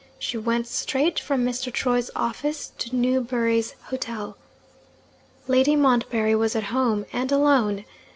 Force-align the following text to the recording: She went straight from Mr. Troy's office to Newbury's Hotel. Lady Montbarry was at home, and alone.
She 0.17 0.35
went 0.35 0.65
straight 0.65 1.19
from 1.19 1.45
Mr. 1.45 1.71
Troy's 1.71 2.09
office 2.15 2.71
to 2.79 2.95
Newbury's 2.95 3.75
Hotel. 3.91 4.35
Lady 5.45 5.75
Montbarry 5.75 6.33
was 6.33 6.55
at 6.55 6.73
home, 6.73 7.05
and 7.13 7.31
alone. 7.31 7.85